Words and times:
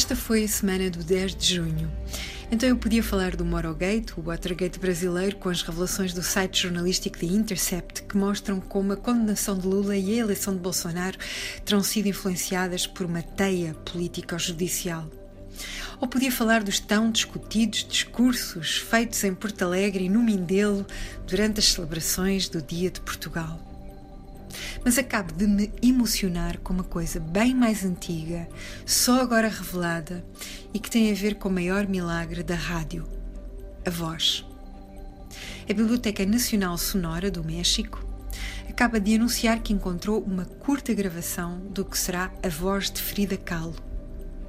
Esta 0.00 0.16
foi 0.16 0.44
a 0.44 0.48
semana 0.48 0.88
do 0.88 1.04
10 1.04 1.34
de 1.34 1.56
junho. 1.56 1.92
Então 2.50 2.66
eu 2.66 2.74
podia 2.78 3.02
falar 3.02 3.36
do 3.36 3.44
Morogate, 3.44 4.14
o 4.16 4.22
Watergate 4.22 4.78
brasileiro, 4.78 5.36
com 5.36 5.50
as 5.50 5.60
revelações 5.60 6.14
do 6.14 6.22
site 6.22 6.62
jornalístico 6.62 7.18
The 7.18 7.26
Intercept, 7.26 8.04
que 8.04 8.16
mostram 8.16 8.62
como 8.62 8.94
a 8.94 8.96
condenação 8.96 9.58
de 9.58 9.66
Lula 9.66 9.94
e 9.94 10.14
a 10.14 10.22
eleição 10.22 10.54
de 10.54 10.60
Bolsonaro 10.60 11.18
terão 11.66 11.82
sido 11.82 12.06
influenciadas 12.06 12.86
por 12.86 13.04
uma 13.04 13.20
teia 13.22 13.74
político-judicial. 13.74 15.06
Ou 16.00 16.08
podia 16.08 16.32
falar 16.32 16.62
dos 16.62 16.80
tão 16.80 17.10
discutidos 17.10 17.86
discursos 17.86 18.78
feitos 18.78 19.22
em 19.22 19.34
Porto 19.34 19.60
Alegre 19.60 20.06
e 20.06 20.08
no 20.08 20.22
Mindelo 20.22 20.86
durante 21.26 21.60
as 21.60 21.66
celebrações 21.66 22.48
do 22.48 22.62
Dia 22.62 22.90
de 22.90 23.02
Portugal. 23.02 23.69
Mas 24.84 24.96
acabo 24.96 25.32
de 25.32 25.46
me 25.46 25.70
emocionar 25.82 26.58
com 26.58 26.72
uma 26.72 26.84
coisa 26.84 27.20
bem 27.20 27.54
mais 27.54 27.84
antiga, 27.84 28.48
só 28.86 29.20
agora 29.20 29.48
revelada 29.48 30.24
e 30.72 30.78
que 30.78 30.90
tem 30.90 31.10
a 31.10 31.14
ver 31.14 31.34
com 31.34 31.48
o 31.48 31.52
maior 31.52 31.86
milagre 31.86 32.42
da 32.42 32.54
rádio: 32.54 33.06
a 33.84 33.90
voz. 33.90 34.44
A 35.68 35.72
Biblioteca 35.72 36.24
Nacional 36.24 36.76
Sonora 36.78 37.30
do 37.30 37.44
México 37.44 38.04
acaba 38.68 38.98
de 38.98 39.14
anunciar 39.14 39.60
que 39.60 39.74
encontrou 39.74 40.22
uma 40.22 40.46
curta 40.46 40.94
gravação 40.94 41.58
do 41.58 41.84
que 41.84 41.98
será 41.98 42.32
a 42.42 42.48
voz 42.48 42.90
de 42.90 43.02
Frida 43.02 43.36
Kahlo. 43.36 43.76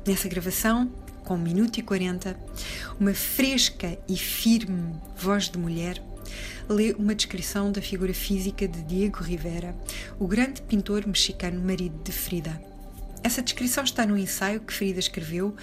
Nessa 0.07 0.29
gravação, 0.29 0.89
com 1.25 1.35
1 1.35 1.37
minuto 1.37 1.77
e 1.77 1.83
40, 1.83 2.39
uma 2.99 3.13
fresca 3.13 3.97
e 4.07 4.15
firme 4.15 4.95
voz 5.15 5.49
de 5.49 5.57
mulher 5.57 6.01
lê 6.69 6.93
uma 6.97 7.15
descrição 7.15 7.71
da 7.71 7.81
figura 7.81 8.13
física 8.13 8.67
de 8.67 8.81
Diego 8.83 9.23
Rivera, 9.23 9.75
o 10.19 10.27
grande 10.27 10.61
pintor 10.61 11.05
mexicano 11.07 11.61
marido 11.61 12.01
de 12.03 12.11
Frida. 12.11 12.61
Essa 13.23 13.41
descrição 13.41 13.83
está 13.83 14.05
no 14.05 14.17
ensaio 14.17 14.59
que 14.61 14.73
Frida 14.73 14.99
escreveu 14.99 15.55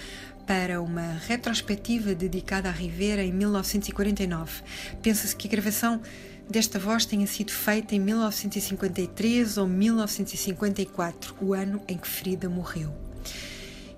para 0.47 0.81
uma 0.81 1.13
retrospectiva 1.27 2.15
dedicada 2.15 2.69
a 2.69 2.71
Rivera 2.71 3.23
em 3.23 3.31
1949. 3.31 4.63
Pensa-se 5.01 5.35
que 5.35 5.47
a 5.47 5.51
gravação 5.51 6.01
desta 6.49 6.79
voz 6.79 7.05
tenha 7.05 7.27
sido 7.27 7.51
feita 7.51 7.93
em 7.93 7.99
1953 7.99 9.57
ou 9.57 9.67
1954, 9.67 11.35
o 11.39 11.53
ano 11.53 11.81
em 11.87 11.97
que 11.97 12.07
Frida 12.07 12.49
morreu. 12.49 12.91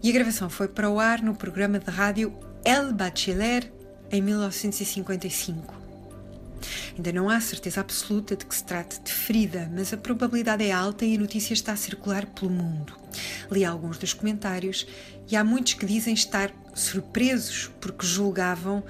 E 0.03 0.09
a 0.09 0.13
gravação 0.13 0.49
foi 0.49 0.67
para 0.67 0.89
o 0.89 0.99
ar 0.99 1.21
no 1.21 1.35
programa 1.35 1.79
de 1.79 1.89
rádio 1.89 2.33
El 2.65 2.91
Bachelor 2.91 3.63
em 4.11 4.21
1955. 4.21 5.80
Ainda 6.95 7.11
não 7.11 7.29
há 7.29 7.39
certeza 7.39 7.81
absoluta 7.81 8.35
de 8.35 8.45
que 8.45 8.55
se 8.55 8.63
trate 8.63 8.99
de 9.01 9.11
Frida, 9.11 9.69
mas 9.73 9.93
a 9.93 9.97
probabilidade 9.97 10.63
é 10.63 10.71
alta 10.71 11.05
e 11.05 11.15
a 11.15 11.19
notícia 11.19 11.53
está 11.53 11.73
a 11.73 11.77
circular 11.77 12.25
pelo 12.25 12.51
mundo. 12.51 12.93
Li 13.49 13.63
alguns 13.63 13.97
dos 13.97 14.13
comentários 14.13 14.85
e 15.29 15.35
há 15.35 15.43
muitos 15.43 15.73
que 15.73 15.85
dizem 15.85 16.13
estar 16.13 16.51
surpresos 16.73 17.71
porque 17.79 18.05
julgavam 18.05 18.83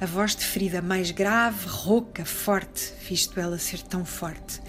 a 0.00 0.06
voz 0.06 0.36
de 0.36 0.44
Frida 0.44 0.82
mais 0.82 1.10
grave, 1.10 1.66
rouca, 1.66 2.24
forte, 2.24 2.92
visto 3.08 3.38
ela 3.40 3.58
ser 3.58 3.80
tão 3.82 4.04
forte. 4.04 4.60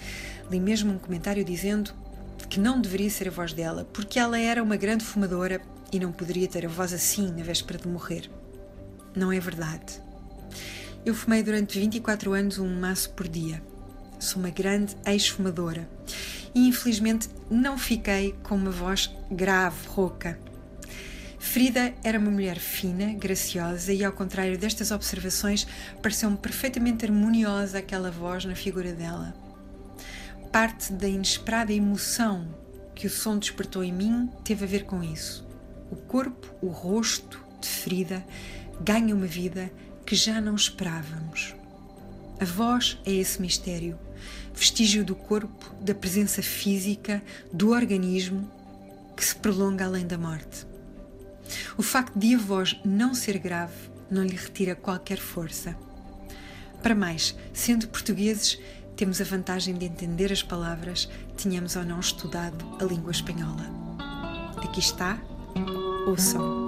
Li 0.50 0.60
mesmo 0.60 0.92
um 0.92 0.98
comentário 0.98 1.44
dizendo 1.44 1.92
que 2.48 2.58
não 2.58 2.80
deveria 2.80 3.10
ser 3.10 3.28
a 3.28 3.30
voz 3.30 3.52
dela, 3.52 3.84
porque 3.92 4.18
ela 4.18 4.38
era 4.38 4.62
uma 4.62 4.76
grande 4.76 5.04
fumadora 5.04 5.60
e 5.92 6.00
não 6.00 6.12
poderia 6.12 6.48
ter 6.48 6.64
a 6.64 6.68
voz 6.68 6.92
assim 6.92 7.30
na 7.30 7.42
véspera 7.42 7.78
de 7.78 7.88
morrer. 7.88 8.30
Não 9.14 9.30
é 9.30 9.38
verdade. 9.38 10.00
Eu 11.06 11.14
fumei 11.14 11.42
durante 11.42 11.78
24 11.78 12.32
anos 12.32 12.58
um 12.58 12.68
maço 12.80 13.10
por 13.10 13.28
dia. 13.28 13.62
Sou 14.18 14.40
uma 14.40 14.50
grande 14.50 14.96
ex-fumadora 15.06 15.88
e 16.54 16.66
infelizmente 16.66 17.28
não 17.50 17.78
fiquei 17.78 18.34
com 18.42 18.56
uma 18.56 18.70
voz 18.70 19.14
grave, 19.30 19.86
rouca. 19.86 20.38
Frida 21.38 21.94
era 22.02 22.18
uma 22.18 22.30
mulher 22.30 22.58
fina, 22.58 23.14
graciosa 23.14 23.92
e, 23.92 24.04
ao 24.04 24.12
contrário 24.12 24.58
destas 24.58 24.90
observações, 24.90 25.66
pareceu-me 26.02 26.36
perfeitamente 26.36 27.06
harmoniosa 27.06 27.78
aquela 27.78 28.10
voz 28.10 28.44
na 28.44 28.54
figura 28.54 28.92
dela. 28.92 29.34
Parte 30.52 30.92
da 30.92 31.08
inesperada 31.08 31.72
emoção 31.72 32.48
que 32.94 33.06
o 33.06 33.10
som 33.10 33.38
despertou 33.38 33.84
em 33.84 33.92
mim 33.92 34.28
teve 34.44 34.64
a 34.64 34.68
ver 34.68 34.84
com 34.84 35.02
isso. 35.02 35.46
O 35.90 35.96
corpo, 35.96 36.52
o 36.60 36.68
rosto 36.68 37.40
de 37.60 37.68
Frida 37.68 38.24
ganha 38.80 39.14
uma 39.14 39.26
vida 39.26 39.70
que 40.08 40.16
já 40.16 40.40
não 40.40 40.54
esperávamos. 40.54 41.54
A 42.40 42.44
voz 42.46 42.98
é 43.04 43.12
esse 43.12 43.42
mistério, 43.42 43.98
vestígio 44.54 45.04
do 45.04 45.14
corpo, 45.14 45.70
da 45.82 45.94
presença 45.94 46.40
física, 46.42 47.22
do 47.52 47.72
organismo 47.72 48.50
que 49.14 49.22
se 49.22 49.36
prolonga 49.36 49.84
além 49.84 50.06
da 50.06 50.16
morte. 50.16 50.66
O 51.76 51.82
facto 51.82 52.18
de 52.18 52.34
a 52.34 52.38
voz 52.38 52.80
não 52.86 53.12
ser 53.12 53.36
grave 53.36 53.74
não 54.10 54.24
lhe 54.24 54.34
retira 54.34 54.74
qualquer 54.74 55.18
força. 55.18 55.76
Para 56.82 56.94
mais, 56.94 57.36
sendo 57.52 57.86
portugueses, 57.88 58.58
temos 58.96 59.20
a 59.20 59.24
vantagem 59.24 59.74
de 59.74 59.84
entender 59.84 60.32
as 60.32 60.42
palavras, 60.42 61.06
tínhamos 61.36 61.76
ou 61.76 61.84
não 61.84 62.00
estudado 62.00 62.64
a 62.80 62.84
língua 62.84 63.10
espanhola. 63.10 63.66
Aqui 64.56 64.80
está, 64.80 65.20
ouçam. 66.06 66.67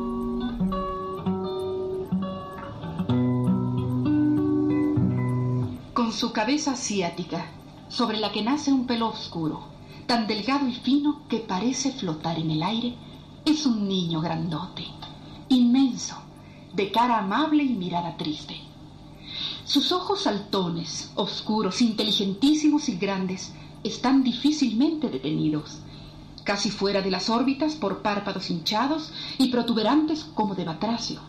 Su 6.12 6.32
cabeza 6.32 6.72
asiática, 6.72 7.46
sobre 7.88 8.18
la 8.18 8.32
que 8.32 8.42
nace 8.42 8.72
un 8.72 8.86
pelo 8.86 9.08
oscuro, 9.08 9.64
tan 10.06 10.26
delgado 10.26 10.66
y 10.66 10.74
fino 10.74 11.22
que 11.28 11.38
parece 11.38 11.92
flotar 11.92 12.38
en 12.38 12.50
el 12.50 12.62
aire, 12.62 12.94
es 13.44 13.66
un 13.66 13.88
niño 13.88 14.20
grandote, 14.20 14.84
inmenso, 15.48 16.16
de 16.74 16.90
cara 16.90 17.18
amable 17.18 17.64
y 17.64 17.70
mirada 17.70 18.16
triste. 18.16 18.60
Sus 19.64 19.92
ojos 19.92 20.22
saltones, 20.22 21.10
oscuros, 21.14 21.82
inteligentísimos 21.82 22.88
y 22.88 22.96
grandes, 22.96 23.52
están 23.84 24.22
difícilmente 24.22 25.08
detenidos, 25.08 25.80
casi 26.44 26.70
fuera 26.70 27.02
de 27.02 27.10
las 27.10 27.30
órbitas 27.30 27.74
por 27.74 28.02
párpados 28.02 28.50
hinchados 28.50 29.12
y 29.38 29.48
protuberantes 29.48 30.24
como 30.24 30.54
de 30.54 30.64
batracio. 30.64 31.20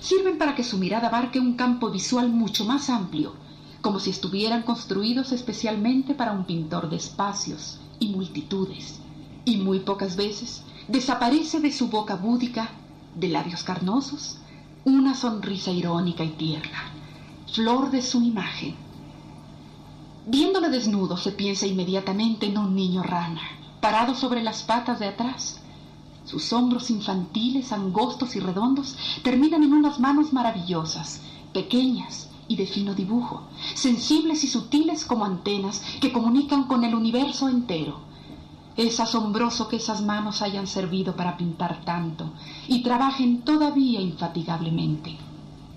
Sirven 0.00 0.38
para 0.38 0.54
que 0.54 0.64
su 0.64 0.78
mirada 0.78 1.08
abarque 1.08 1.40
un 1.40 1.54
campo 1.54 1.90
visual 1.90 2.30
mucho 2.30 2.64
más 2.64 2.90
amplio 2.90 3.32
como 3.84 4.00
si 4.00 4.08
estuvieran 4.08 4.62
construidos 4.62 5.30
especialmente 5.32 6.14
para 6.14 6.32
un 6.32 6.46
pintor 6.46 6.88
de 6.88 6.96
espacios 6.96 7.78
y 8.00 8.08
multitudes, 8.08 8.98
y 9.44 9.58
muy 9.58 9.80
pocas 9.80 10.16
veces 10.16 10.62
desaparece 10.88 11.60
de 11.60 11.70
su 11.70 11.88
boca 11.88 12.16
búdica, 12.16 12.70
de 13.14 13.28
labios 13.28 13.62
carnosos, 13.62 14.38
una 14.86 15.14
sonrisa 15.14 15.70
irónica 15.70 16.24
y 16.24 16.30
tierna, 16.30 16.94
flor 17.52 17.90
de 17.90 18.00
su 18.00 18.22
imagen. 18.22 18.74
Viéndole 20.28 20.70
desnudo 20.70 21.18
se 21.18 21.32
piensa 21.32 21.66
inmediatamente 21.66 22.46
en 22.46 22.56
un 22.56 22.74
niño 22.74 23.02
rana, 23.02 23.42
parado 23.82 24.14
sobre 24.14 24.42
las 24.42 24.62
patas 24.62 24.98
de 24.98 25.08
atrás. 25.08 25.60
Sus 26.24 26.54
hombros 26.54 26.88
infantiles, 26.88 27.70
angostos 27.70 28.34
y 28.34 28.40
redondos 28.40 28.96
terminan 29.22 29.62
en 29.62 29.74
unas 29.74 30.00
manos 30.00 30.32
maravillosas, 30.32 31.20
pequeñas, 31.52 32.30
y 32.48 32.56
de 32.56 32.66
fino 32.66 32.94
dibujo, 32.94 33.48
sensibles 33.74 34.44
y 34.44 34.48
sutiles 34.48 35.04
como 35.04 35.24
antenas 35.24 35.82
que 36.00 36.12
comunican 36.12 36.64
con 36.64 36.84
el 36.84 36.94
universo 36.94 37.48
entero. 37.48 38.00
Es 38.76 38.98
asombroso 38.98 39.68
que 39.68 39.76
esas 39.76 40.02
manos 40.02 40.42
hayan 40.42 40.66
servido 40.66 41.14
para 41.14 41.36
pintar 41.36 41.84
tanto 41.84 42.32
y 42.66 42.82
trabajen 42.82 43.42
todavía 43.42 44.00
infatigablemente. 44.00 45.16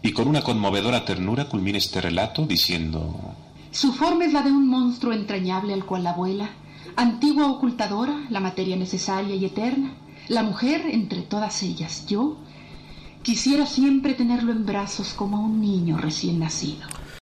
Y 0.02 0.12
con 0.14 0.28
una 0.28 0.42
conmovedora 0.42 1.06
ternura 1.06 1.48
culmina 1.48 1.78
este 1.78 2.02
relato 2.02 2.46
diciendo... 2.46 3.36
Su 3.72 3.94
forma 3.94 4.26
es 4.26 4.34
la 4.34 4.42
de 4.42 4.52
un 4.52 4.68
monstruo 4.68 5.14
entrañable 5.14 5.74
al 5.74 5.86
cual 5.86 6.04
la 6.04 6.12
abuela, 6.12 6.50
antigua 6.96 7.52
ocultadora, 7.52 8.26
la 8.30 8.40
materia 8.40 8.76
necesaria 8.76 9.36
y 9.36 9.46
eterna, 9.46 9.94
la 10.28 10.44
mujer 10.44 10.86
entre 10.90 11.22
todas 11.22 11.62
ellas, 11.62 12.06
yo, 12.08 12.38
Quisiera 13.28 13.66
siempre 13.66 14.14
tenerlo 14.14 14.54
en 14.54 14.66
brazos 14.66 15.14
como 15.14 15.36
a 15.36 15.42
un 15.42 15.60
niño 15.60 15.98
recién 15.98 16.40
nacido. 16.40 16.88